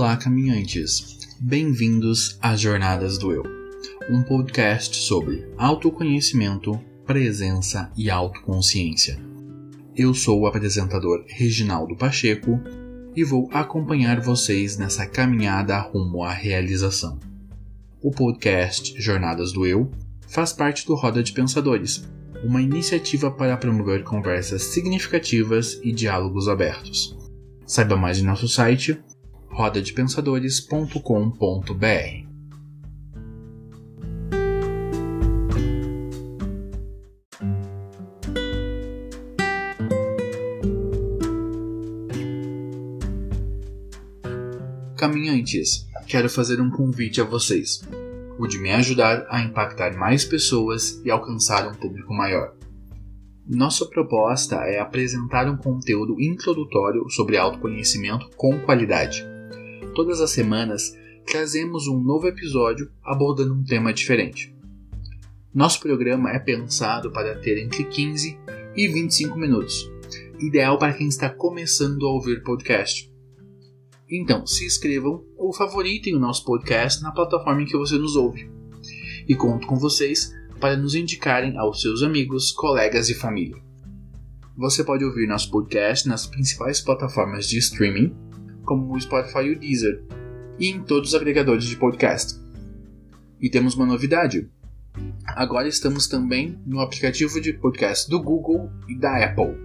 [0.00, 1.18] Olá, caminhantes!
[1.40, 3.42] Bem-vindos às Jornadas do Eu,
[4.08, 9.18] um podcast sobre autoconhecimento, presença e autoconsciência.
[9.96, 12.60] Eu sou o apresentador Reginaldo Pacheco
[13.16, 17.18] e vou acompanhar vocês nessa caminhada rumo à realização.
[18.00, 19.90] O podcast Jornadas do Eu
[20.28, 22.08] faz parte do Roda de Pensadores,
[22.44, 27.18] uma iniciativa para promover conversas significativas e diálogos abertos.
[27.66, 28.96] Saiba mais em nosso site
[29.50, 32.28] rodadepensadores.com.br.
[44.96, 47.82] Caminhantes, quero fazer um convite a vocês,
[48.36, 52.52] o de me ajudar a impactar mais pessoas e alcançar um público maior.
[53.46, 59.24] Nossa proposta é apresentar um conteúdo introdutório sobre autoconhecimento com qualidade.
[59.98, 60.96] Todas as semanas
[61.26, 64.54] trazemos um novo episódio abordando um tema diferente.
[65.52, 68.38] Nosso programa é pensado para ter entre 15
[68.76, 69.90] e 25 minutos,
[70.38, 73.12] ideal para quem está começando a ouvir podcast.
[74.08, 78.48] Então, se inscrevam ou favoritem o nosso podcast na plataforma em que você nos ouve.
[79.28, 83.60] E conto com vocês para nos indicarem aos seus amigos, colegas e família.
[84.56, 88.27] Você pode ouvir nosso podcast nas principais plataformas de streaming,
[88.68, 90.04] como o Spotify e o Deezer,
[90.58, 92.38] e em todos os agregadores de podcast.
[93.40, 94.46] E temos uma novidade.
[95.24, 99.56] Agora estamos também no aplicativo de podcast do Google e da Apple.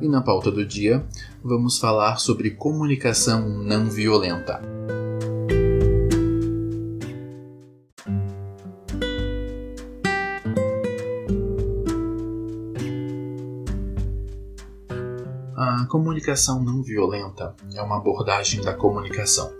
[0.00, 1.04] E na pauta do dia,
[1.44, 4.62] vamos falar sobre comunicação não violenta.
[15.86, 19.52] A comunicação não violenta é uma abordagem da comunicação,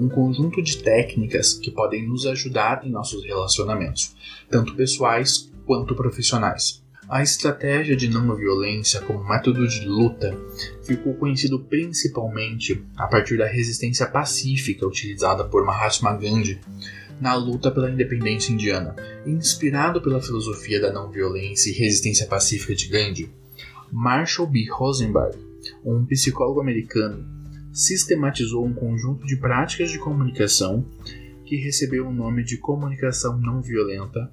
[0.00, 4.16] um conjunto de técnicas que podem nos ajudar em nossos relacionamentos,
[4.50, 6.82] tanto pessoais quanto profissionais.
[7.08, 10.36] A estratégia de não violência como método de luta
[10.82, 16.60] ficou conhecido principalmente a partir da resistência pacífica utilizada por Mahatma Gandhi
[17.20, 18.96] na luta pela independência indiana.
[19.24, 23.30] Inspirado pela filosofia da não violência e resistência pacífica de Gandhi,
[23.92, 24.68] Marshall B.
[24.68, 25.49] Rosenberg,
[25.84, 27.24] um psicólogo americano,
[27.72, 30.84] sistematizou um conjunto de práticas de comunicação
[31.44, 34.30] que recebeu o nome de comunicação não violenta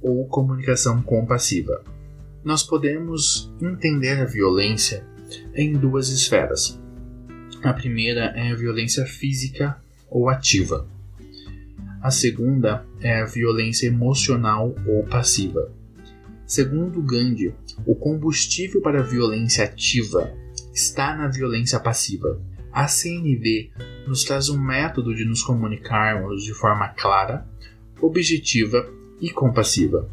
[0.00, 1.82] ou comunicação compassiva
[2.44, 5.02] nós podemos entender a violência
[5.54, 6.78] em duas esferas.
[7.62, 9.80] A primeira é a violência física
[10.10, 10.86] ou ativa.
[12.02, 15.72] A segunda é a violência emocional ou passiva.
[16.46, 17.54] Segundo Gandhi,
[17.86, 20.30] o combustível para a violência ativa
[20.74, 22.38] está na violência passiva.
[22.70, 23.70] A CNV
[24.06, 27.46] nos traz um método de nos comunicarmos de forma clara,
[28.02, 28.86] objetiva
[29.20, 30.10] e compassiva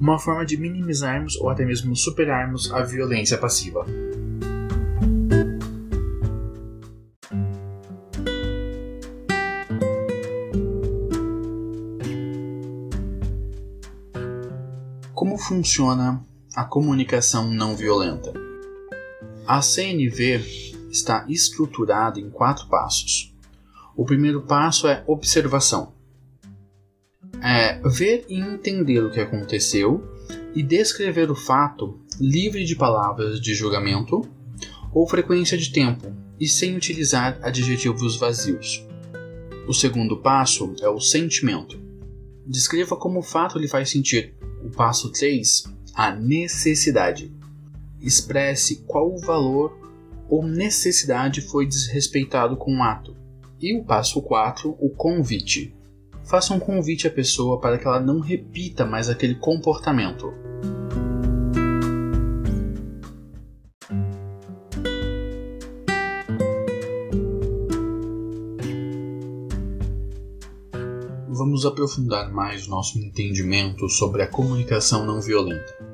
[0.00, 3.84] uma forma de minimizarmos ou até mesmo superarmos a violência passiva.
[15.12, 16.24] Como funciona
[16.56, 18.49] a comunicação não violenta?
[19.50, 20.44] A CNV
[20.92, 23.34] está estruturada em quatro passos.
[23.96, 25.92] O primeiro passo é observação
[27.42, 30.08] é ver e entender o que aconteceu
[30.54, 34.22] e descrever o fato livre de palavras de julgamento
[34.94, 38.86] ou frequência de tempo e sem utilizar adjetivos vazios.
[39.66, 41.76] O segundo passo é o sentimento.
[42.46, 44.32] Descreva como o fato lhe faz sentir.
[44.62, 47.39] O passo 3, a necessidade.
[48.00, 49.78] Expresse qual o valor
[50.28, 53.16] ou necessidade foi desrespeitado com o ato.
[53.60, 55.74] E o passo 4, o convite
[56.30, 60.32] faça um convite à pessoa para que ela não repita mais aquele comportamento.
[71.28, 75.89] Vamos aprofundar mais nosso entendimento sobre a comunicação não violenta.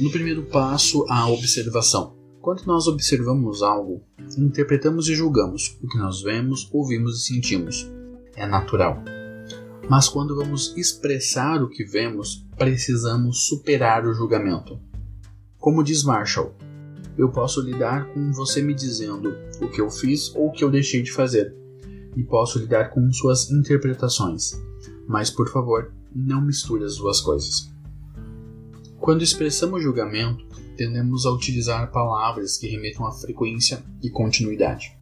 [0.00, 2.16] No primeiro passo, a observação.
[2.40, 4.02] Quando nós observamos algo,
[4.38, 7.88] interpretamos e julgamos o que nós vemos, ouvimos e sentimos.
[8.34, 9.02] É natural.
[9.90, 14.80] Mas quando vamos expressar o que vemos, precisamos superar o julgamento.
[15.58, 16.54] Como diz Marshall,
[17.18, 20.70] eu posso lidar com você me dizendo o que eu fiz ou o que eu
[20.70, 21.54] deixei de fazer,
[22.16, 24.52] e posso lidar com suas interpretações.
[25.06, 27.70] Mas, por favor, não misture as duas coisas.
[29.02, 30.46] Quando expressamos julgamento,
[30.76, 34.96] tendemos a utilizar palavras que remetam à frequência e continuidade.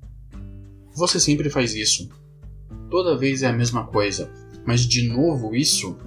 [0.96, 2.08] Você sempre faz isso.
[2.88, 4.32] Toda vez é a mesma coisa,
[4.66, 5.98] mas de novo isso?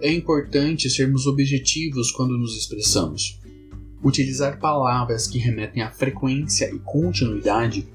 [0.00, 3.38] É importante sermos objetivos quando nos expressamos.
[4.02, 7.88] Utilizar palavras que remetem à frequência e continuidade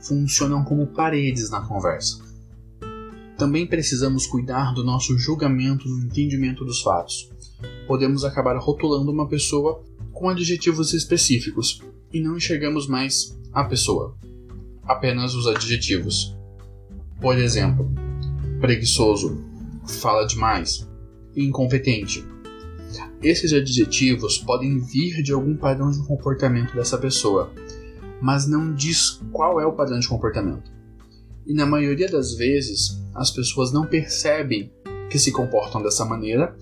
[0.00, 2.24] funcionam como paredes na conversa.
[3.36, 7.28] Também precisamos cuidar do nosso julgamento no entendimento dos fatos.
[7.86, 9.82] Podemos acabar rotulando uma pessoa
[10.12, 11.80] com adjetivos específicos
[12.12, 14.16] e não enxergamos mais a pessoa,
[14.84, 16.36] apenas os adjetivos.
[17.20, 17.90] Por exemplo,
[18.60, 19.42] preguiçoso,
[19.86, 20.88] fala demais,
[21.36, 22.24] incompetente.
[23.22, 27.52] Esses adjetivos podem vir de algum padrão de comportamento dessa pessoa,
[28.20, 30.70] mas não diz qual é o padrão de comportamento.
[31.46, 34.70] E na maioria das vezes, as pessoas não percebem
[35.10, 36.56] que se comportam dessa maneira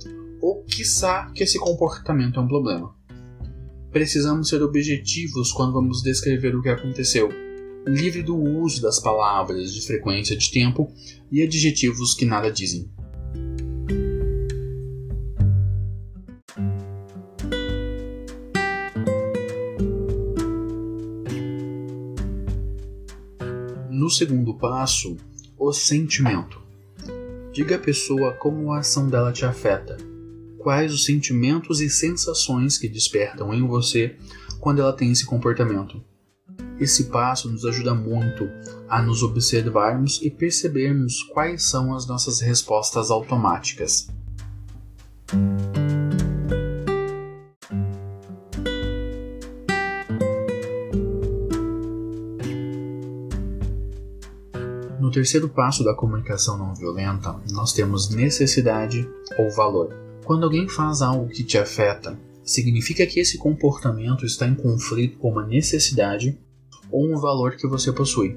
[0.46, 2.94] ou quiçá que esse comportamento é um problema.
[3.90, 7.28] Precisamos ser objetivos quando vamos descrever o que aconteceu,
[7.84, 10.88] livre do uso das palavras de frequência de tempo
[11.32, 12.88] e adjetivos que nada dizem.
[23.90, 25.16] No segundo passo,
[25.58, 26.62] o sentimento.
[27.52, 29.96] Diga à pessoa como a ação dela te afeta.
[30.66, 34.16] Quais os sentimentos e sensações que despertam em você
[34.58, 36.02] quando ela tem esse comportamento.
[36.80, 38.50] Esse passo nos ajuda muito
[38.88, 44.08] a nos observarmos e percebermos quais são as nossas respostas automáticas.
[54.98, 59.08] No terceiro passo da comunicação não violenta, nós temos necessidade
[59.38, 60.05] ou valor.
[60.26, 65.30] Quando alguém faz algo que te afeta, significa que esse comportamento está em conflito com
[65.30, 66.36] uma necessidade
[66.90, 68.36] ou um valor que você possui.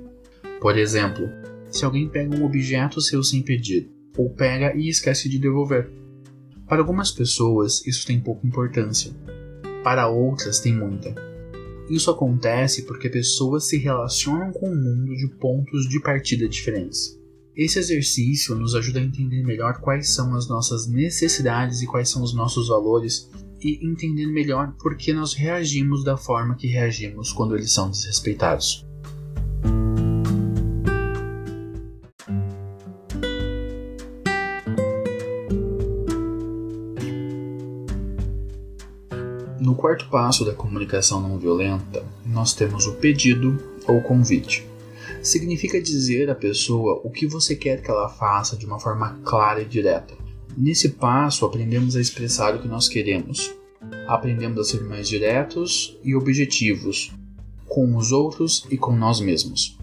[0.62, 1.27] Por exemplo,
[1.71, 5.89] se alguém pega um objeto seu sem pedir, ou pega e esquece de devolver.
[6.68, 9.12] Para algumas pessoas, isso tem pouca importância.
[9.83, 11.15] Para outras, tem muita.
[11.89, 17.19] Isso acontece porque pessoas se relacionam com o mundo de pontos de partida diferentes.
[17.60, 22.24] Esse exercício nos ajuda a entender melhor quais são as nossas necessidades e quais são
[22.24, 23.30] os nossos valores
[23.62, 28.88] e entender melhor por que nós reagimos da forma que reagimos quando eles são desrespeitados.
[39.60, 44.69] No quarto passo da comunicação não violenta, nós temos o pedido ou convite.
[45.21, 49.62] Significa dizer à pessoa o que você quer que ela faça de uma forma clara
[49.62, 50.13] e direta.
[50.57, 53.54] Nesse passo, aprendemos a expressar o que nós queremos.
[54.07, 57.12] Aprendemos a ser mais diretos e objetivos
[57.68, 59.77] com os outros e com nós mesmos.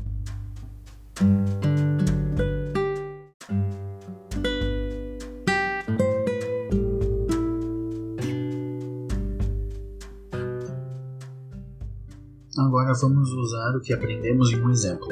[12.59, 15.09] Agora vamos usar o que aprendemos em um exemplo.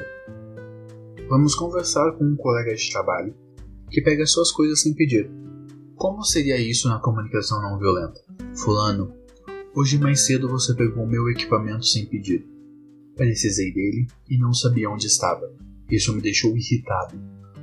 [1.28, 3.34] Vamos conversar com um colega de trabalho
[3.90, 5.30] que pega suas coisas sem pedir.
[5.94, 8.18] Como seria isso na comunicação não violenta?
[8.56, 9.12] Fulano,
[9.74, 12.46] hoje mais cedo você pegou meu equipamento sem pedir.
[13.14, 15.52] Precisei dele e não sabia onde estava.
[15.90, 17.20] Isso me deixou irritado,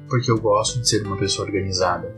[0.07, 2.15] porque eu gosto de ser uma pessoa organizada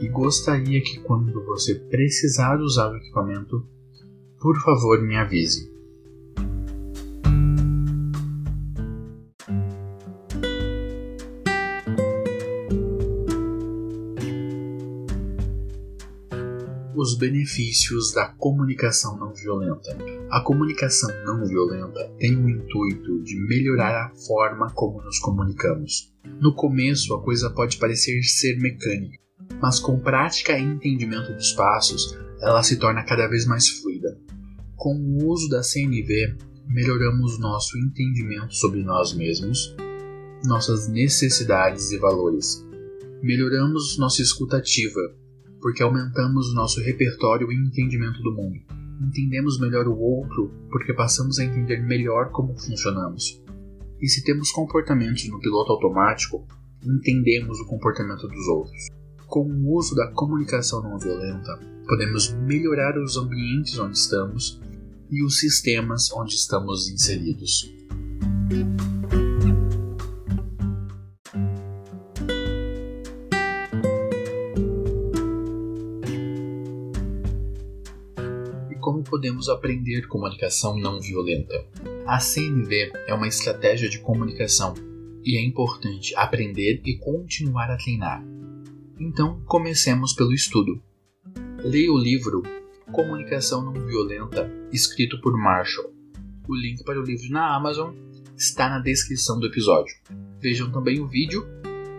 [0.00, 3.66] e gostaria que quando você precisar usar o equipamento,
[4.40, 5.79] por favor me avise.
[17.10, 19.96] Os benefícios da comunicação não violenta.
[20.30, 26.12] A comunicação não violenta tem o intuito de melhorar a forma como nos comunicamos.
[26.40, 29.18] No começo, a coisa pode parecer ser mecânica,
[29.60, 34.16] mas com prática e entendimento dos passos, ela se torna cada vez mais fluida.
[34.76, 36.36] Com o uso da CNV,
[36.68, 39.74] melhoramos nosso entendimento sobre nós mesmos,
[40.44, 42.64] nossas necessidades e valores.
[43.20, 45.00] Melhoramos nossa escutativa,
[45.60, 48.60] porque aumentamos o nosso repertório e entendimento do mundo.
[49.00, 53.42] Entendemos melhor o outro porque passamos a entender melhor como funcionamos.
[54.00, 56.46] E se temos comportamentos no piloto automático,
[56.82, 58.88] entendemos o comportamento dos outros.
[59.26, 64.60] Com o uso da comunicação não violenta, podemos melhorar os ambientes onde estamos
[65.10, 67.70] e os sistemas onde estamos inseridos.
[79.10, 81.66] Podemos aprender comunicação não violenta?
[82.06, 84.72] A CNV é uma estratégia de comunicação
[85.24, 88.24] e é importante aprender e continuar a treinar.
[88.98, 90.80] Então, comecemos pelo estudo.
[91.62, 92.42] Leia o livro
[92.92, 95.92] Comunicação Não Violenta, escrito por Marshall.
[96.48, 97.94] O link para o livro na Amazon
[98.36, 99.94] está na descrição do episódio.
[100.40, 101.46] Vejam também o vídeo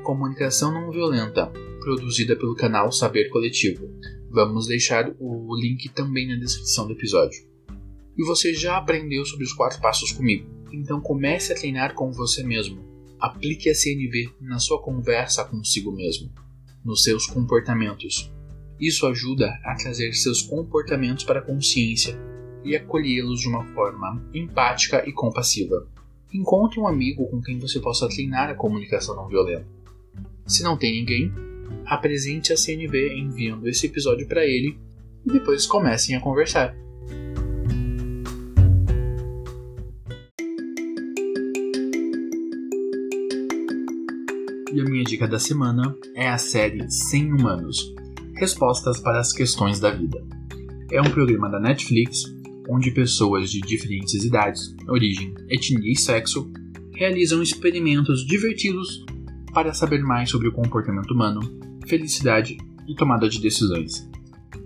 [0.04, 3.90] Comunicação Não Violenta, produzida pelo canal Saber Coletivo.
[4.34, 7.44] Vamos deixar o link também na descrição do episódio.
[8.18, 12.42] E você já aprendeu sobre os quatro passos comigo, então comece a treinar com você
[12.42, 12.82] mesmo.
[13.20, 16.32] Aplique a CNV na sua conversa consigo mesmo,
[16.84, 18.32] nos seus comportamentos.
[18.80, 22.18] Isso ajuda a trazer seus comportamentos para a consciência
[22.64, 25.86] e acolhê-los de uma forma empática e compassiva.
[26.34, 29.68] Encontre um amigo com quem você possa treinar a comunicação não violenta.
[30.48, 31.34] Se não tem ninguém,
[31.86, 34.78] apresente a CNV enviando esse episódio para ele
[35.26, 36.76] e depois comecem a conversar.
[44.74, 47.94] E a minha dica da semana é a série 100 Humanos
[48.36, 50.26] Respostas para as Questões da Vida.
[50.90, 52.24] É um programa da Netflix
[52.70, 56.50] onde pessoas de diferentes idades, origem, etnia e sexo
[56.94, 59.04] realizam experimentos divertidos
[59.54, 61.42] para saber mais sobre o comportamento humano,
[61.88, 62.58] felicidade
[62.88, 64.10] e tomada de decisões.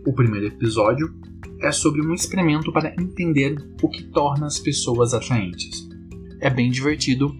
[0.05, 1.13] O primeiro episódio
[1.61, 5.87] é sobre um experimento para entender o que torna as pessoas atraentes.
[6.39, 7.35] É bem divertido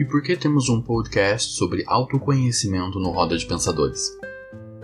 [0.00, 4.18] E por que temos um podcast sobre autoconhecimento no Roda de Pensadores?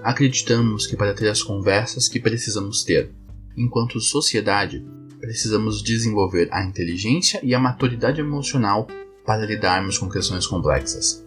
[0.03, 3.11] Acreditamos que para ter as conversas que precisamos ter,
[3.57, 4.85] enquanto sociedade,
[5.19, 8.87] precisamos desenvolver a inteligência e a maturidade emocional
[9.25, 11.25] para lidarmos com questões complexas.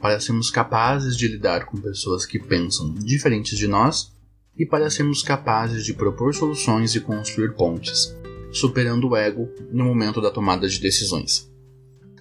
[0.00, 4.12] Para sermos capazes de lidar com pessoas que pensam diferentes de nós
[4.56, 8.16] e para sermos capazes de propor soluções e construir pontes,
[8.50, 11.50] superando o ego no momento da tomada de decisões.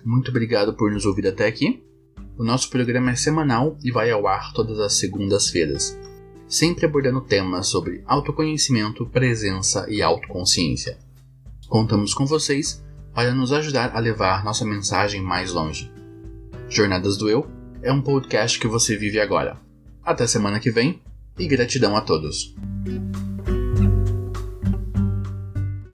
[0.03, 1.83] Muito obrigado por nos ouvir até aqui.
[2.37, 5.97] O nosso programa é semanal e vai ao ar todas as segundas-feiras,
[6.51, 10.99] sempre abordando temas sobre autoconhecimento, presença e autoconsciência.
[11.69, 15.89] Contamos com vocês para nos ajudar a levar nossa mensagem mais longe.
[16.67, 17.49] Jornadas do Eu
[17.81, 19.57] é um podcast que você vive agora.
[20.03, 21.01] Até semana que vem
[21.39, 22.53] e gratidão a todos.